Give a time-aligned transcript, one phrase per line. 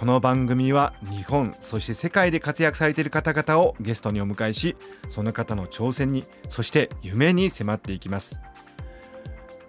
[0.00, 4.74] この番組は日本そして世界で活躍されている方々をゲストにお迎えし
[5.10, 8.40] その方の挑戦にそして夢に迫っていきます。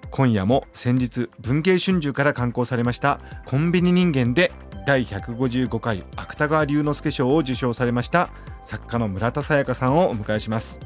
[0.10, 4.54] 今夜も先日文藝春秋から刊行されましたコンビニ人間で
[4.88, 8.30] 第155回芥川龍之介賞を受賞されました
[8.64, 10.80] 作家の村田沙耶香さんをお迎えします。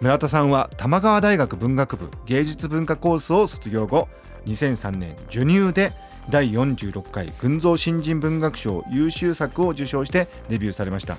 [0.00, 4.08] 村田さんは玉川大学文学部芸術文化コースを卒業後
[4.46, 5.92] 2003年授乳で
[6.30, 11.18] 第46回群像新人文学賞優秀作を受賞してデビューされました。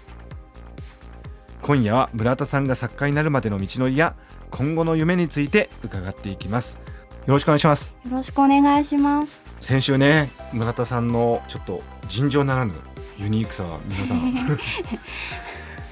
[1.61, 4.15] 今夜は村田さんが作家になるまでの道のりや
[4.51, 6.79] 今後の夢について伺っていきます。
[7.25, 7.93] よろしくお願いします。
[8.03, 9.43] よろしくお願いします。
[9.61, 12.73] 先週ね村田さんのちょっと尋常ならぬ
[13.17, 14.33] ユニークさは皆さん。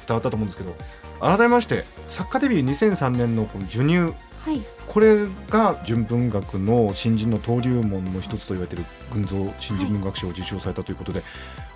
[0.05, 0.75] 伝わったと思うんですけど
[1.21, 4.13] 改めまして作家デビュー2003年のこの授乳
[4.45, 4.61] はい。
[4.87, 11.23] これが純文学の新人の登竜門の一つと言われている群像新人文学賞を受賞されたということで、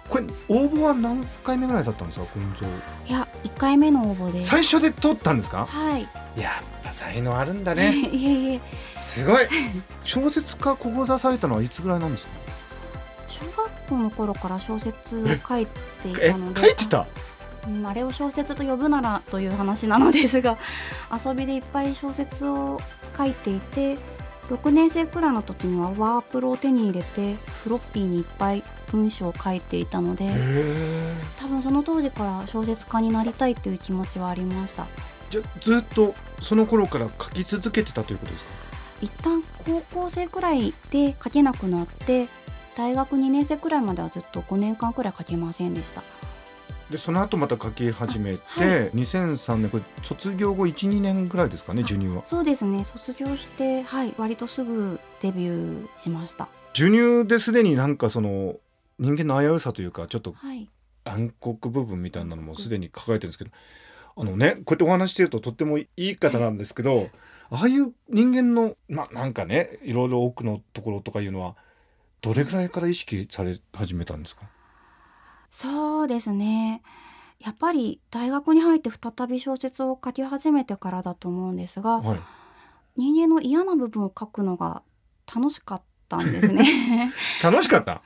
[0.09, 2.65] これ応募は何回目ぐらいだったんですか群像？
[3.05, 5.65] いや一回目の応募で最初で通ったんですか？
[5.65, 6.07] はい。
[6.39, 8.61] やっぱ才能あるんだ いねえいえ。
[8.99, 9.45] すごい。
[10.03, 12.31] 小説家志されたのはいつぐらいなんですか？
[13.29, 15.65] 小学校の頃から小説を書い
[16.03, 16.61] ていえたので。
[16.61, 16.99] 書いてた？
[16.99, 17.05] うん
[17.85, 20.57] あれを小説と呼ぶならという話なのですが
[21.25, 22.79] 遊びでいっぱい小説を
[23.17, 23.97] 書いていて
[24.49, 34.86] 6年生くらいの時にはワープロを手に入れてフロッピーにいっぱい文章を書いていたのでへ多分その当時から小説家になりたいという気持ちはありました。
[35.30, 38.49] じゃあずっとその頃から書き続けてたということですか？
[39.02, 42.30] 一旦高校生くらいで書けなくなって
[42.77, 46.02] 大学2年生くらいまではずっと5年間くらい書けませんでした
[46.89, 48.92] でその後また書き始めて、あはい。
[48.92, 52.25] 2003年これ卒業後12年ぐらいですかね授乳は？
[52.25, 52.83] そうですね。
[52.86, 56.48] 卒業してはい割とすぐデビューしました。
[56.73, 58.55] 授乳ですでになんかその
[58.99, 60.70] 人間の危うさというかちょっとはい。
[61.03, 63.52] 暗黒部分みたいなのもすでに抱えてるんですけど
[64.17, 67.09] あのねこうやってお話ししてるととってもいい方なんですけど
[67.49, 71.55] ああいう人間のまあなんかねいろいろ奥のところとかいうのは
[72.21, 74.43] どれぐらいから意識され始めたんですか？
[75.59, 76.83] そうですね。
[77.39, 82.19] やっぱり大学に入って再び小説を書き始めてからだと思うんですがはい。
[82.95, 84.83] 人間の嫌な部分を書くのが
[85.33, 87.11] 楽しかったんですね。
[87.43, 88.01] 楽しかった？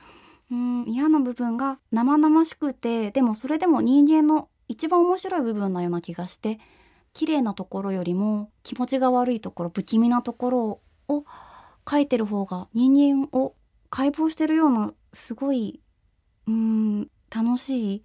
[0.50, 6.58] うん嫌な部分が生々しくてでもそれでも人間の一番面白い部分なような気がして
[7.14, 11.24] 綺麗なところよりも気持ちが悪いところ不気味なところを
[11.90, 13.54] 書いてる方が人間を
[13.90, 15.80] 解剖してるようなすごい
[16.46, 18.04] うん楽しい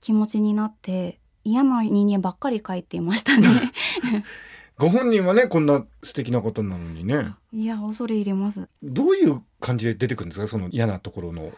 [0.00, 3.48] 気持ちになって嫌な人間ばっかり書いていましたね。
[4.78, 7.34] ご本人はねこんな素敵なことなのにね。
[7.52, 8.68] いや恐れ入れます。
[8.82, 11.52] どういう感じで出てくるんですかその嫌なところの。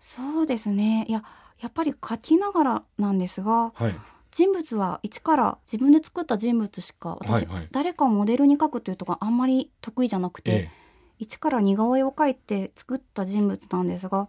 [0.00, 1.06] そうですね。
[1.08, 1.22] いや
[1.60, 3.94] やっぱり書きながらなんですがはい。
[4.32, 7.68] 人物は一から自分で作った人物しか私、はいはい。
[7.70, 10.70] 誰かをモデルに描くというとこあんまり得意じゃなくて、え。
[11.18, 14.28] 一から似顔絵を描いて作った人物なんですが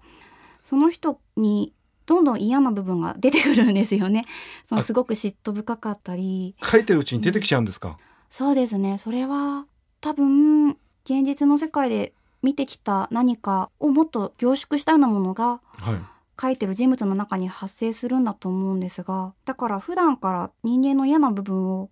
[0.67, 1.73] その人に
[2.05, 4.25] どんどん嫌な部分が出てくるんですよね。
[4.67, 6.57] そのあすごく嫉妬深かったり。
[6.61, 7.97] え書いてるうちに出てきちゃうんですか、
[8.29, 8.97] そうですね。
[8.97, 9.65] それは
[10.01, 10.71] 多分
[11.05, 12.11] 現実の世界で
[12.43, 15.99] 見てきた何かをもっと凝縮したようなものがはい。
[16.39, 21.89] 書いてる人物の中に発生するんだと思うんですがだから普段から人間の嫌な部分を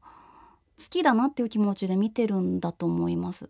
[0.80, 3.50] 好きだなっていう気持ちで見てるんだと思います。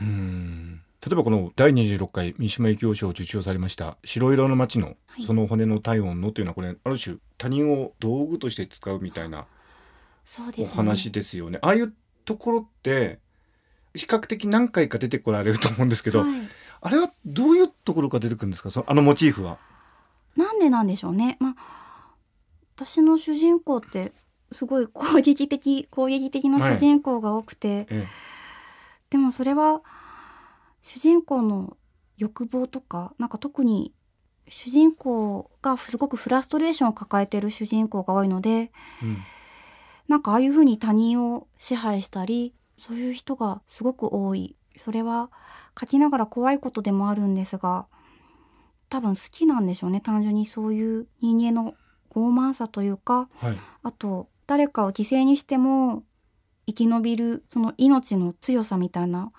[0.00, 9.46] うーん例えばこの第26回三島由紀夫賞を受賞されました「白色の街のはいその骨の体温の」というのはこれある種他人を道具として使うみたいな
[10.56, 10.64] お。
[10.64, 11.58] 話ですよね。
[11.60, 11.92] ああいう
[12.24, 13.20] ところって
[13.94, 16.48] 比較的何回か出てこられると思うんですけど、はい、
[16.80, 18.70] あれはどういうところから出てくるんですか？
[18.70, 19.58] そのあのモチーフは。
[20.36, 21.36] なんでなんでしょうね。
[21.38, 22.14] まあ
[22.76, 24.14] 私の主人公って
[24.50, 28.06] すごい攻撃的攻撃的な主人公が多くて、え
[29.10, 29.82] でもそれは
[30.84, 31.78] 主人公の
[32.18, 33.94] 欲望とかなんか特に
[34.46, 38.70] 主人公がすごくフラストレーションを抱えている主人公が多いのでえ
[39.02, 39.16] うん。
[40.08, 44.56] なんかああいうふうに他人を支配したりそういう人がすごく多い。
[44.76, 45.30] それは
[45.80, 47.86] 書きながら怖いことでもあるんですが
[48.90, 50.02] 多分好きなんでしょうね。
[50.02, 51.72] 単純にそういう人間の
[52.10, 53.58] 傲慢さというかはい。
[53.82, 56.04] あと誰かを犠牲にしても
[56.66, 59.32] 生き延びるその命の強さみたいな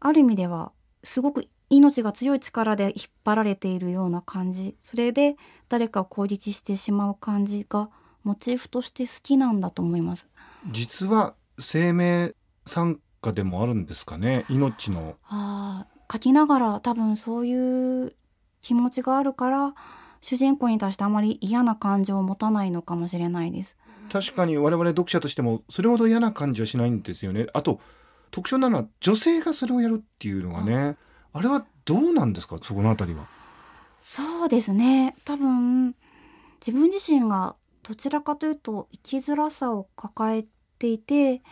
[0.00, 0.72] ある意味では
[1.02, 5.36] すごく命が強い力で引っ張られているような感じそれで
[5.68, 7.90] 誰かを攻撃してしまう感じが
[8.24, 10.26] モチーフとして好きなんだと思います。
[10.70, 12.34] 実は生命
[12.66, 14.44] 参加でもあるんですかね？
[14.50, 18.14] 命のあー書きながら多分そういう
[18.60, 19.74] 気持ちがあるから
[20.20, 23.76] 主人公に対してあまり嫌な感情を持たないのかもしれないです。
[24.12, 27.78] 確かに我々読者としてもそれほど嫌な感じはしないんですよねあと
[28.30, 30.96] 特徴なのは女性がそれをやるっていうのがね
[31.32, 31.40] あ。
[31.42, 32.58] れはどうなんですか？
[32.62, 33.26] そこのあたりは。
[34.00, 35.16] そうですね。
[35.24, 35.94] 多分
[36.64, 40.44] 自分自身がどちらかというと生きづらさを抱え
[40.78, 41.42] ていて、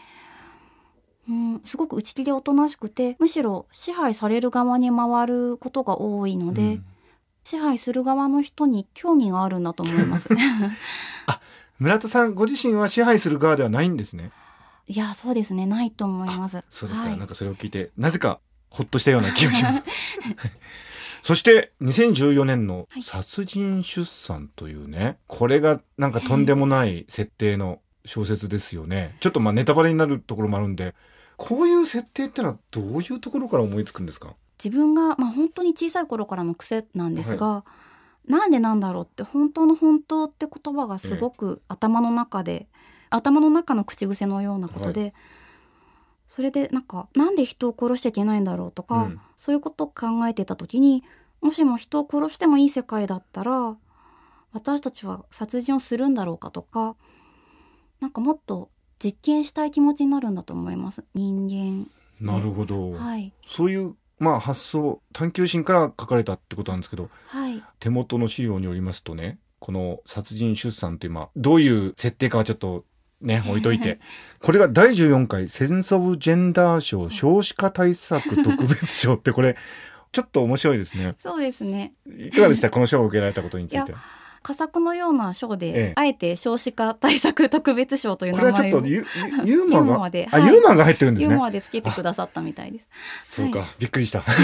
[1.28, 6.84] うん、すごく内気でおとなしくてむしろ支配される側に回ることが多いので、うん。
[7.44, 10.28] 支配する側の人に興味があるんだと思います。
[11.78, 14.32] 村田さんご自身は支配する側ではないんですね
[14.88, 15.66] いやそうですね。
[15.66, 16.64] ないと思います。
[16.70, 17.18] そうですか、はい。
[17.18, 18.40] なんかそれを聞いてなぜか
[18.70, 19.82] ほっとしたような気がします。
[21.22, 23.02] そして2014年のはい。
[23.02, 29.16] 殺人出産というね、これがなんかとんでもない設定の小説ですよね。
[29.20, 30.94] ちょっとまあネタバレになるところもあるんで
[31.36, 34.34] こういう設定ってのはどういうところから思いつくんですか？
[34.62, 37.64] 自分が、まあ、本当に小さい頃からの癖なんですが、
[38.26, 42.68] なんでなんだろうって本当の本当って言葉がすごく頭の中で、
[43.10, 45.14] 頭の中の口癖のようなことで、
[46.26, 49.20] それでなんかなんで人を殺しちゃいけないんだろうとか、うん。
[49.38, 51.04] そういうことを考えてた時に
[51.40, 53.76] もしも人を殺してもいい世界だったら
[54.52, 56.96] 私たちは殺人をするんだろうかとか
[58.00, 58.70] なんかもっと
[59.02, 61.04] 実験したい気持ちになるんだと思います。
[61.14, 61.88] 人
[62.20, 63.32] なるほど、間はい。
[63.42, 67.62] そういうまあ発想探求心から書かれたってことなんですけどはい。
[67.78, 72.84] 手元の資料によりますとねこの殺人出産って今どういう設定かはちょっと
[73.20, 73.98] ね置いといて。
[74.40, 79.56] これが第14回センス・オブ・ジェンダー賞少子化対策特別賞ってこれ
[80.12, 81.16] ちょっと面白いですね。
[81.22, 81.94] そうですね。
[82.06, 82.70] いかがでした？
[82.70, 83.92] この賞を受けられたことについて。
[83.92, 83.94] い
[84.40, 85.92] 佳作のような賞で、ええ。
[85.96, 89.04] あえて少子化対策特別賞というこれはちょ名前をっとユ
[89.44, 90.52] ユユーモアであ、はい。
[90.52, 91.32] ユーモアが入ってるんですね。
[91.32, 92.78] ユーモアでつけてくださったみたいで
[93.18, 93.34] す。
[93.36, 94.24] そうか、はびっくりした。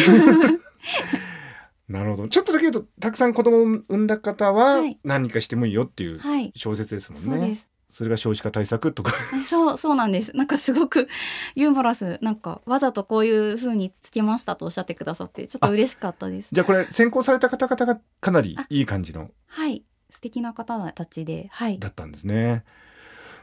[1.88, 2.28] なるほど。
[2.28, 4.98] ちょっとだけ言うとたくさん子供を産んだ方ははい。
[5.04, 7.68] 何かしてもいいよっていうはい、小説ですもんね、そうです。
[7.94, 9.12] それが少子化対策とか
[9.48, 10.36] そうそうなんです。
[10.36, 11.08] なんかすごく
[11.54, 16.48] ユーモラスなんかわざとこういう風につけましたとおっしゃってくださってちょっと嬉しかったです。
[16.50, 21.78] じゃあこれ選考された方々がかなりいい感じのはい、素敵な方たちで、はい。
[21.78, 22.64] だったんですね。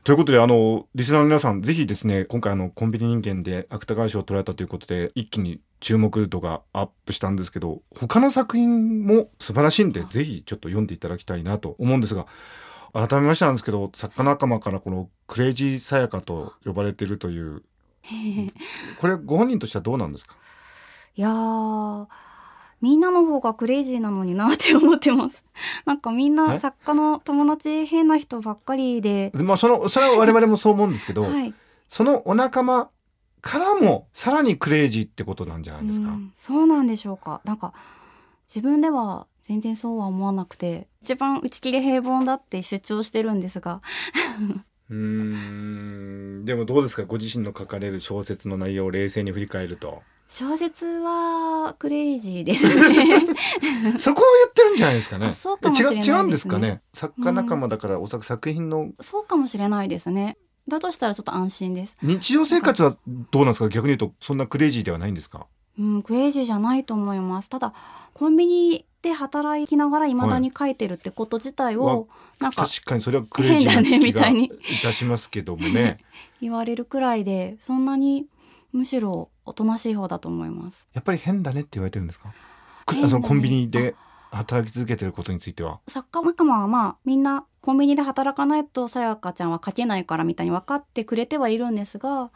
[0.04, 12.26] ということであのリスナーの皆さんぜひですね今回あのコンビニ人間で芥川賞を取られたということで一気に注目度がアップしたんですけど他の作品も素晴らしいんでぜひちょっと読んでいただきたいなと思うんですが
[12.94, 17.64] 改めましてなんですけど作家仲間からこのクレイジーさやかと呼ばれているという。
[19.00, 20.36] これご本人としてはどうなんですか？
[21.16, 22.08] いやー
[22.82, 25.44] みんなの方がクレイジーなのになって思ってます。
[25.86, 26.36] なんかみんえ？
[26.36, 31.54] な作家の友達変な人ばっかりで、まあそのそれは我々もそう思うんですけど、 はい、
[31.88, 32.90] そのお仲間
[33.42, 36.08] からもさらにクレイジーってことなんじゃないですか？
[36.08, 37.42] うんそうなんでしょうか。
[37.46, 37.74] なんか
[38.48, 43.82] 自分では全然そうは思わなくて一番打ち切り平凡だって主張してるんですが。
[44.90, 44.98] うー
[46.42, 46.46] ん。
[46.46, 47.06] でもどうですか？
[47.06, 50.04] ご自身の書かれる小説の内容を冷静に振り返ると。
[50.30, 52.74] 小説はクレイジーですね。
[54.00, 55.28] そこを言ってるんじゃないですかね。
[55.28, 56.14] あそうかもしれないですね。
[56.14, 56.82] 違う違うんですかね？
[56.94, 60.38] 作家仲間だからおそらく作品のそうかもしれないですね。
[60.68, 61.98] だとしたらちょっと安心です。
[62.02, 62.96] 日常生活は
[63.32, 63.68] どうなんですか？
[63.70, 65.48] 逆に言うとそんなクレイジーではないんですか？
[65.78, 67.50] うんクレイジーじゃないと思います。
[67.50, 67.74] ただ
[68.14, 72.08] コンビニで働きながら未だに書いてるってこと自体を、
[72.40, 74.52] なんか確かにそれはクレイジーな変だね気がいみたいに。
[74.84, 75.98] たしますけどもね。
[76.42, 78.28] 言われるくらいでそんなに
[78.72, 80.86] むしろおとなしい方だと思います。
[80.94, 82.30] やっぱり変だねって言われてるんですか？
[82.94, 83.08] ね。
[83.08, 83.96] そのコンビニで
[84.32, 85.80] 働き続けてることについては。
[85.88, 92.32] 作家仲間はまあみんなコンビニで働かないとさやかちゃんは書けないからみたいに分かってくれてはいるんですが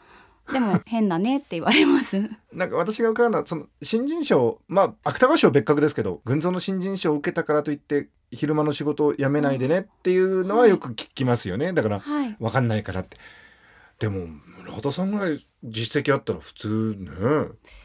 [0.52, 2.30] でも変だねって言われます。
[2.52, 11.72] なんか私が伺うのはその新人賞まあ芥川賞別格ですけど群像の新人賞を受けたからといって昼間の仕事を辞めないでねっていうのはよく聞きますよね。
[11.72, 12.36] だからはい。
[12.38, 13.16] 分かんないからって。
[13.98, 17.10] でも村田さんぐらい実績あったら普通ね。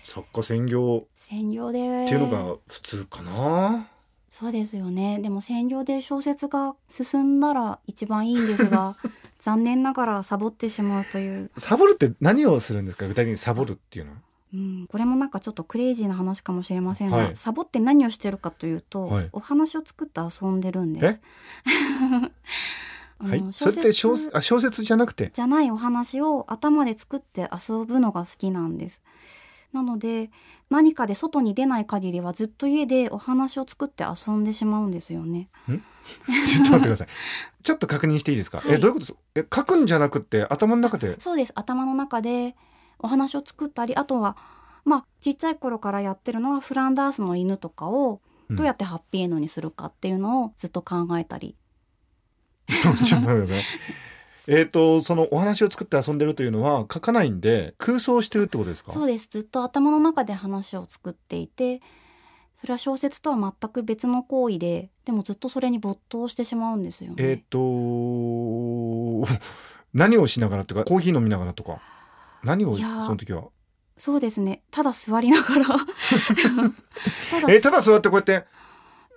[0.04, 1.08] 作家専業。
[1.18, 2.06] 専業で。
[2.06, 3.88] っていうのが普通かな、
[4.30, 5.20] そうですよね。
[5.22, 8.98] でも専業で小説が進んだら一番いいんですが
[9.42, 11.52] 残念ながらサボってしまうという。
[11.58, 13.08] サボるって何をするんですか？
[13.08, 14.18] 具体的にサボるっていうのは。
[14.54, 17.36] うん、これもなんかちょっとクレイジーな話かもしれませんが、はい。
[17.36, 19.30] サボって何をしてるかというと、はい。
[19.32, 21.22] お話を作って遊んでるんです。
[23.20, 23.44] はい。
[23.52, 25.32] それって小あ小説じゃなくて？
[25.34, 29.02] じゃないお話を頭で作って遊ぶのが好きなんです。
[29.74, 30.32] なので
[30.70, 35.50] 何かで外に出ない限りはずっと家でお話を作って遊んでしまうんですよね。
[35.68, 37.08] ちょっと待ってください。
[37.64, 38.74] ちょっと確認していいですか、はい。
[38.76, 39.16] えどういうことです？
[39.36, 41.20] え書くんじゃなくて頭の中で？
[41.20, 41.52] そうです。
[41.56, 42.56] 頭の中で
[43.00, 44.38] お話を作ったりあとは
[44.86, 48.56] まあちっちゃい頃からやってるのはフランダースの犬とかをうん。
[48.58, 51.56] どうやってハッピーエンドにするかっていうのをずっと考えたり、
[52.68, 53.64] ちょっと待ってください
[54.48, 58.92] えっとそのお話を作って遊んでるというのは書かないんで空想してるってことですか？
[58.92, 59.28] そうです。
[59.30, 61.82] ずっと頭の中で話を作っていて
[62.62, 67.24] それは小説とは全く別の行為ででもずっとそれに没頭してしまうんですよね。
[67.24, 67.60] えっ、と
[69.94, 71.80] 何をしながらとかコーヒー飲みながらとか？
[72.44, 73.44] 何をその時は？
[73.98, 74.64] そうですね。
[74.72, 75.66] ただ座りながら。
[75.68, 75.76] た
[77.42, 78.46] だえーただそうやってこうやって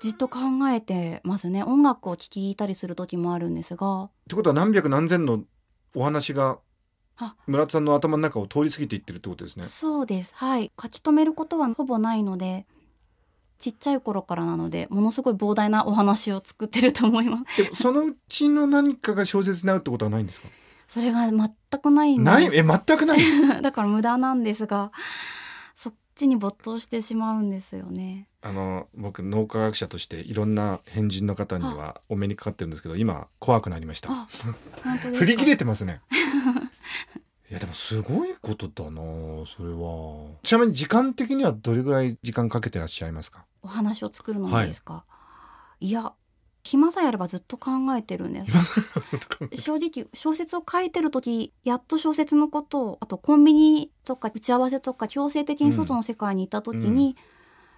[0.01, 0.39] じっと考
[0.71, 1.63] えてますね。
[1.63, 4.05] 音楽を聴いたりする時もあるんですが。
[4.05, 5.43] ってことは何百何千の
[5.95, 6.59] お話が
[7.17, 7.35] あ。
[7.47, 9.65] 村田さんの頭の中を通り過ぎていってるってことですね。
[9.65, 10.33] そうです。
[10.35, 10.73] はい。
[10.81, 12.67] 書き留めることはほぼないので
[13.59, 17.63] ちっちゃい頃からなのでものすごい膨大なお話を作ってると思います。
[17.63, 20.49] でもそのうちの何かが小説になるってことはないんですか？
[20.89, 22.35] それが全くないんです。
[22.35, 22.51] ない？
[22.53, 23.21] え全くない？
[23.63, 24.91] だから無駄なんですが
[26.15, 34.11] ちに没頭してしまうんですよねあの僕脳科学者としていろんな変人の方にはお目にかかってるんですけど今怖くなりました。
[35.15, 36.03] 振り切れてますね。
[37.51, 39.01] いやでもすごいことだな
[39.47, 40.37] それは。
[40.43, 43.47] ちなみに時間的にはどれぐらい時間かけてらっしゃいますか？
[43.63, 45.05] お話を作るのにですか、
[45.81, 46.13] い、や
[46.65, 48.53] 暇さえあればずっと考えてるんです。
[49.61, 57.17] 正直小説を書いてる時やっと小説のことをあとコンビニとか打ち合わせとか強制的に外の世界にいた時に、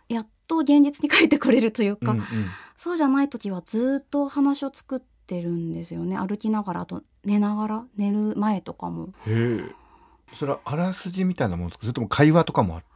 [0.08, 2.24] やっと現実に書いてくれるというか、うんうん。
[2.76, 6.16] そうじゃない時はずっとお話を作ってるんですよね。
[6.16, 9.08] 歩きながらあと寝ながら寝る前とかも。
[10.32, 11.82] それはあらすじみたいなものですか？
[11.82, 12.86] それとも会話とかもある？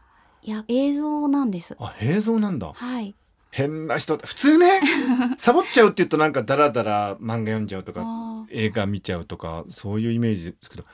[0.43, 1.77] いや映像なんです。
[1.81, 2.73] あ映像なんだ。
[2.73, 3.15] はい
[3.51, 4.81] 変な人普通ね
[5.39, 8.05] サボっちゃうって言うとなんかダラダラ漫画読んじゃうとか
[8.51, 10.85] 映画見ちゃうとかそういうイメージですけど。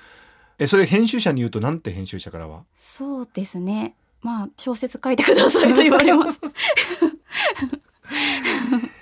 [0.59, 2.63] えそれ編集者に言うとなんて編集者からは？
[2.75, 3.95] そうですね。
[4.23, 6.41] まあ小説書いてくださいと言われます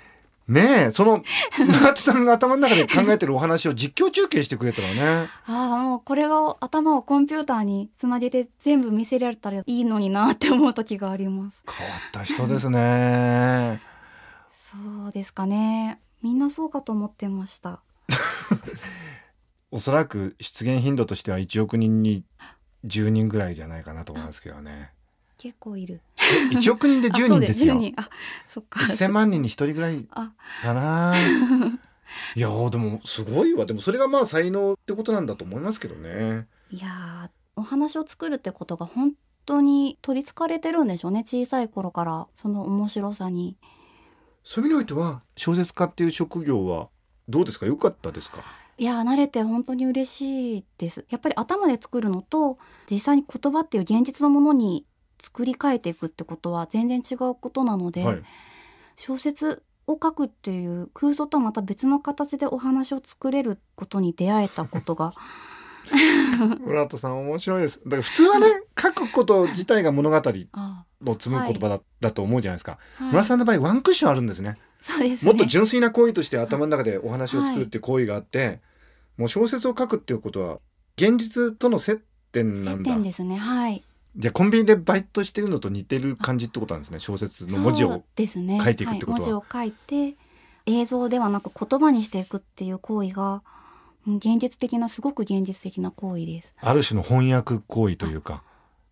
[0.47, 1.23] ねえその
[1.57, 5.29] 村田さんが頭の中で考えてるお話を実況中継してくれたらね。
[5.47, 11.57] ああもうこれが頭をコンピューターにつなげて全部見せられたらいいのになって思う時があります。
[11.67, 13.81] 変わった人ですね。
[14.55, 14.75] そ
[15.07, 15.99] うですかね。
[16.21, 17.81] みんなそうかと思ってました。
[19.71, 22.23] おそらく出現頻度としては1億人に
[22.85, 24.91] 10人ぐらいじゃないかなと思いますけどね。
[25.37, 26.01] 結構いる
[26.51, 27.75] 1億人で10人ですよ。
[27.75, 28.09] あそう10人あ
[28.47, 28.79] そっか。
[28.79, 30.31] 1000万人に1人ぐらいあ。
[30.61, 31.15] かな。
[32.35, 33.65] いやーでもすごいわ。
[33.65, 36.47] でもそれがまあ才能ってことなんだと思いますけどね。
[36.71, 39.13] いやーお話を作るってことが本
[39.45, 42.27] 当に取りつかれてるんでしょうね小さい頃から。
[42.33, 43.57] その面白さに。
[44.43, 46.89] そういう意味においては小説家っていう職業は
[47.27, 47.65] どうですか？
[47.65, 48.43] 良かったですか？
[48.77, 51.05] いやー慣れて本当に嬉しいです。
[51.09, 52.57] やっぱり頭で作るのと
[52.89, 54.85] 実際に言葉っていう現実のものに
[55.21, 58.23] 作り変えていくってことは全然違うことなので、はい。
[58.97, 65.13] 小説を書くっていう空想とはまた別の形でお話を作れることに出会えたことが。
[66.65, 67.79] 村田さん面白いです。
[67.85, 68.47] だから普通はね
[68.81, 70.15] 書くこと自体が物語
[70.53, 73.09] あの紡ぐ言葉だ,、だと思うじゃないですか、はい。
[73.09, 74.57] 村田さんの場合ワンクッションあるんですね。
[74.81, 75.31] そうですね。
[75.31, 78.61] もっと純粋な行為として頭の中でお話を作るっていう行為があって、
[79.17, 80.59] もう小説を書くっていうことは
[80.97, 82.91] 現実との接点な接んだ。
[82.91, 83.37] 点ですね。
[83.37, 83.83] はい
[84.17, 86.99] じゃあコンビニでバイトしてるのと似てる感じってことなんですね。
[86.99, 89.13] 小説の文字を書いていくってことは。
[89.13, 90.17] はい、文字を書いて
[90.65, 93.43] 映像ではなく言葉にしていくっていう行為が
[94.07, 96.53] うん現実的なすごく現実的な行為です。
[96.61, 98.43] ある種の翻訳行為というか。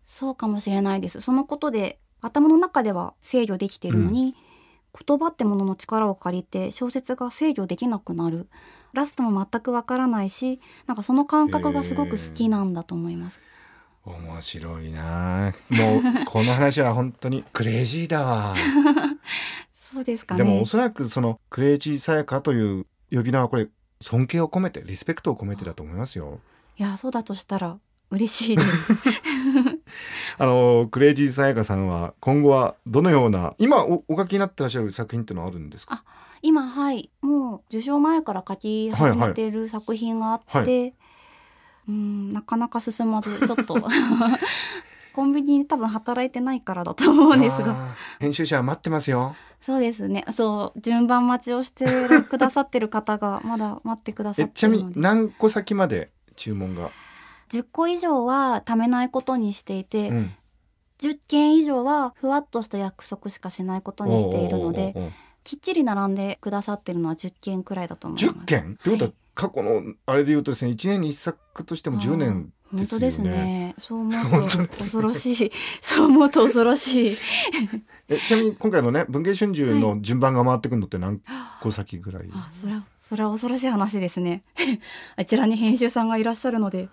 [0.04, 1.20] そうかもしれないです。
[1.20, 4.34] そのことで頭の中では制御できているのに、
[5.06, 8.48] 言葉ってものの力を借りて小説が制御できなくなる。
[8.94, 13.40] ラストも全くわからないしなんかその感覚がすごく好きなんだと思います
[14.04, 15.48] 面白いな。
[15.48, 18.54] あもうこの話は本当に クレイジーだわ。
[19.92, 20.38] そうですかね。
[20.38, 23.68] でもおそらくそのクレイジーさやかという呼び名はこれ
[24.00, 26.40] 尊敬を込めてリスペクトを込めてだと思いますよ。
[26.76, 27.78] いやそうだとしたら
[28.10, 28.68] 嬉しいです。
[30.38, 36.04] あのクレイジーさやかさんは今後はどのような今おお書きになってらっしゃる作品っていうのはあるんですか？
[36.42, 37.10] 今はい。
[37.22, 40.94] もう受賞前から書き始めている作品があって、はい
[41.88, 43.76] うんなかなか進まずちょっと。
[45.14, 47.94] コンビニに多分働いてないからだと思うんですが。
[48.18, 49.36] 編集者は待ってますよ。
[49.60, 50.24] そうですね。
[50.30, 51.86] そう順番待ちをして
[52.28, 54.98] くださってる方が まだ待ってくださえちなみってるので。
[54.98, 56.90] に何個先まで注文が、
[57.48, 60.34] 10個以上は貯めないことにしていて、うん。
[60.98, 65.12] 10件以上はふわっとした約束しかしないことにしているので
[65.42, 68.38] きっちり並んでくださってるのは10件くらいだと思います。
[68.38, 68.78] 10件？
[68.80, 72.98] ってことは過去のあれで言うとですね1年に1作としても10年ですよね。
[72.98, 73.74] 本当ですね。
[73.78, 75.52] そう思うと 恐ろしい。
[75.80, 77.16] そう思うと恐ろしい。
[78.08, 81.20] えちなみに今回のね文藝春秋の順番が回ってくるのって何
[81.60, 84.42] 個先ぐらい、あそれはそれは恐ろしい話ですね。
[85.16, 86.88] あちらに編集さんがいらっしゃるので。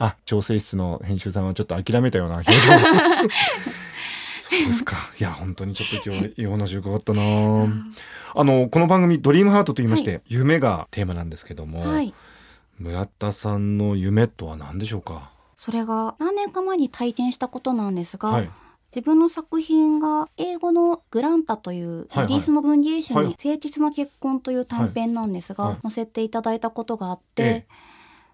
[0.00, 2.58] あ調整室の編集さんはちょっと諦めたような表情
[4.50, 4.96] そうですか。
[5.18, 7.22] いや本当にちょっと今日はいいお話伺ったな。
[8.34, 12.14] あのこの番組「ドリームハートと言いまして、夢がテーマなんですけども、はい。
[12.78, 15.30] 村田さんの夢とは何でしょうか？
[15.56, 18.50] それが何年か前に体験したことなんですが、はい。
[18.90, 25.66] 自分の作品が英語のグランタというはいイギリスの文芸誌にはい「誠実な結婚」という短編なんですはい。
[25.68, 25.74] はい。
[25.76, 27.66] が載せていただいたことがあって、ええ。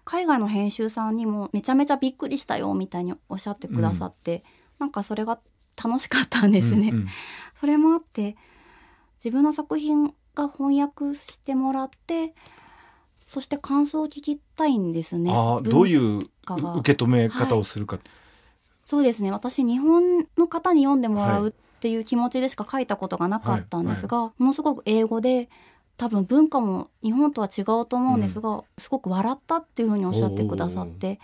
[0.05, 4.43] 海外の編集さんにもめちゃめちゃびっくりしたよみたいにおっしゃってくださって、
[4.77, 5.39] なんかそれが
[5.81, 6.89] 楽しかったんですね。
[6.89, 7.07] うんうん。
[7.59, 8.35] それもあって
[9.23, 12.33] 自分の作品が翻訳してもらって
[13.27, 15.31] そして感想を聞きたいんですね。
[15.63, 16.29] どういう受
[16.95, 17.97] け止め方をするか、
[18.83, 19.31] そうですね。
[19.31, 25.49] 私日本の方に読んでもらうっていう気持ちでしか書いたことがなかったんですが、ものすごく英語で
[25.97, 31.19] 多分文化も日本とは違うと思うんですが、すごく笑ったっていうふうにおっしゃってくださって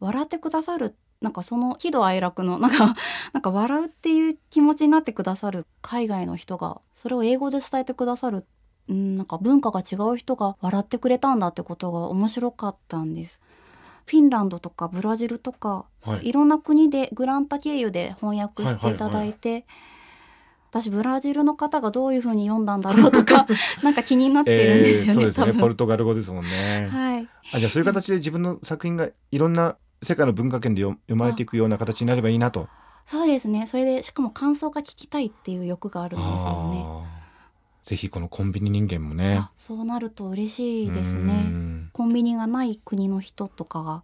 [0.00, 2.94] 笑ってくださるなんかその喜怒哀楽の なんか
[3.32, 8.46] なんか笑うっていう気持ちになってくださる海外の人がそれを英語で伝えてくださる、
[8.88, 13.40] うん、なんか文化が違う人が笑ってくれたんだってことが面白かったんです。
[14.06, 16.28] フィンランドとかブラジルとかはい。
[16.28, 19.66] いろんな国でグランタ経由で翻訳していただいて、
[20.70, 23.46] 私ブラジルの方がどういうふうに読んだんだろうとか
[23.82, 25.60] なんか気になってるんですよね、そうですね。
[25.60, 27.28] ポルトガル語ですもんね、はい。
[27.52, 32.68] あじゃあそういう形で自分の作品がいろんな世界の文化圏で読読まれていくような形になればいいなと。
[33.06, 33.66] そうですね。
[33.66, 37.18] それでしかも感想が聞きたいっていう欲があるんですよね。
[37.84, 39.38] ぜひこのコンビニ人間もね。
[39.38, 41.90] あそうなると嬉しいですうねん。
[41.94, 44.02] コンビニがない国の人とかが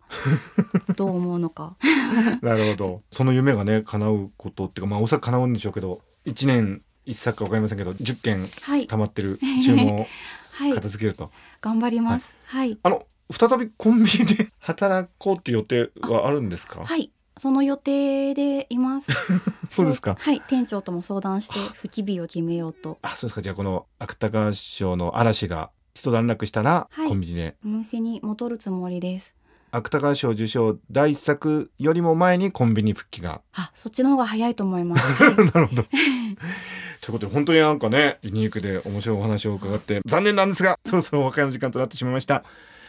[0.96, 1.76] どう思うのか。
[2.40, 3.02] なるほど。
[3.10, 8.86] その夢がね叶うことっていうかまあおそらく叶うんでしょうけど1年一作か分かりませんけど10件はい。
[8.86, 10.06] 溜まってる注文を
[10.56, 10.72] はい。
[10.72, 11.30] 片付けると、
[11.60, 12.30] 頑張ります。
[12.46, 12.78] はい。
[12.82, 14.48] あの再びコンビニで。
[14.60, 16.84] 働こうって予定はあるんですか？
[16.84, 17.10] はい。
[17.36, 19.10] その予定でいます。
[19.70, 20.16] そうですか。
[20.18, 20.40] はい。
[20.42, 22.98] 店長とも相談して不期日を決めようと。
[23.02, 23.42] あそうですか。
[23.42, 27.08] じゃあこの芥川賞の嵐が一段落したら、はい。
[27.08, 27.56] コンビニで。
[27.64, 29.34] お店に戻るつもりです。
[29.72, 33.40] 芥川賞受賞第一作よりも前にコンビニ復帰が。
[33.54, 35.04] あそっちの方が早いと思います。
[35.52, 35.82] なるほど。
[35.82, 42.44] ということで本当になんかねユニークで面白いお話を伺って残念なんですがそろそろお別れの時間となってしまいました。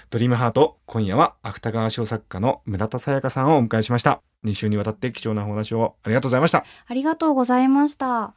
[0.10, 4.22] ドリームハート今夜は芥川賞作家の村田沙耶香さんをお迎えしました。
[4.46, 6.64] 2週にわたって貴重なお話をありがとうございました。
[6.88, 8.36] ありがとうございました。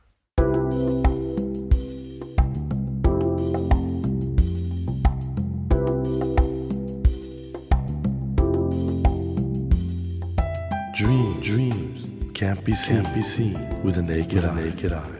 [10.95, 14.55] Dreams, dreams can't be seen, can't be seen with a naked, eye.
[14.55, 15.19] naked eye.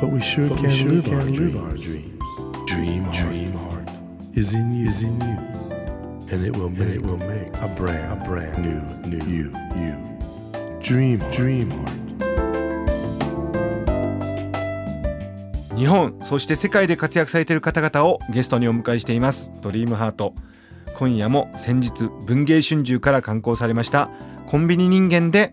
[0.00, 2.20] But we sure can, we sure live, can our live our dreams.
[2.66, 3.88] Dream, dream heart
[4.34, 5.53] is in you, is in you,
[6.30, 9.96] and it will make, it will make a brand, a brand new, new you, you.
[10.80, 12.04] Dream, dream heart.
[15.76, 19.50] 日本そして世界で活躍されている方々をゲストにお迎えしています。
[19.60, 20.34] ドリームハート。
[20.96, 24.08] 今夜も先日文藝春秋から刊行されました。
[24.46, 25.52] コンビニ人間で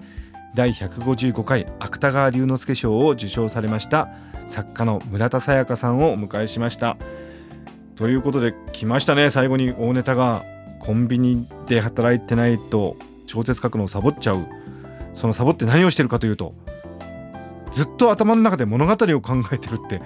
[0.54, 4.10] 第155回芥川龍之介賞を受賞されました。
[4.48, 6.98] 作家の村田沙耶香さんをお迎えしました。
[7.96, 10.44] ということで来ましたね最後に大ネタが
[10.82, 14.46] コンビニで働いてないと小説書くのをサボっちゃう。
[15.14, 16.54] そのサボって何をしてるかというと
[17.74, 20.02] ずっと頭の中で物語を考えてるって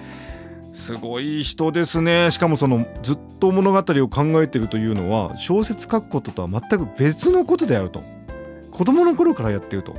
[0.74, 2.30] すごい人ですね。
[2.30, 8.02] しかもそのずっと物語を考えてるというのは小説書くこととは全く別のことであると。
[8.70, 9.96] 子供の頃からやってると。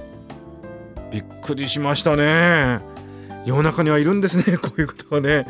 [1.11, 2.79] びっくりしましたね。
[3.43, 4.43] 世の中にはいるんですね。
[4.61, 5.47] こういうことはね。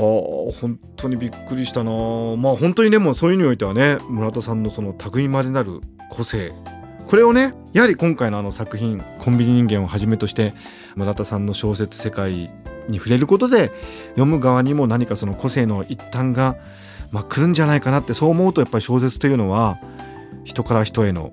[0.00, 1.90] 本当にびっくりしたな。
[2.36, 6.52] まあ本当にでもうそういう意味においてはね村田さんのその類まれなる個性。
[7.06, 10.54] これをねやはり今回のあの作品「コンビニ人間」をはじめとして
[10.94, 12.50] 村田さんの小説世界
[12.88, 13.72] に触れることで
[14.10, 16.56] 読む側にも何かその個性の一端が、
[17.10, 19.78] まあ、来るんじゃないかなってそう思うとやっぱり小説というのは
[20.44, 21.32] 人から人への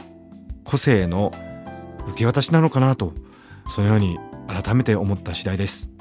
[0.63, 1.31] 個性の
[2.07, 3.13] 受け渡しなのかなと
[3.67, 5.96] そのように改めて思った次第です。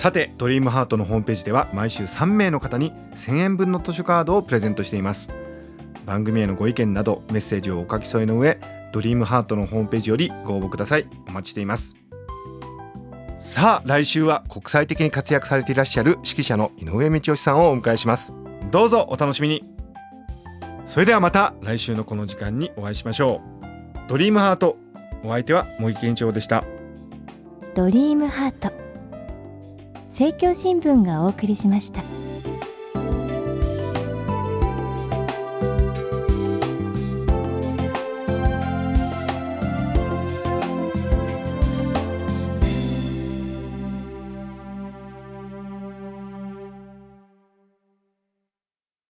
[0.00, 5.28] さてドリームハートのホームページでは毎週3名の方に1000円分の図書カードをプレゼントしています。
[6.06, 8.58] 番組へのご意見などメッセージをお書き添えの上
[8.94, 11.06] ドリームハートのホームページよりご応募ください。
[11.28, 11.94] お待ちしています。
[13.38, 18.32] さあ来週は国際的に活躍されていらっしゃる指揮者の井上道義さんをお迎えします。
[18.70, 19.62] どうぞお楽しみに。
[20.86, 24.08] それではまた来週のこの時間にお会いしましょう。
[24.08, 24.78] ドリームハート
[25.22, 26.64] お相手は茂木健一郎でした。
[27.74, 28.79] ドリームハート。
[30.10, 32.29] 政教新聞がお送りしました。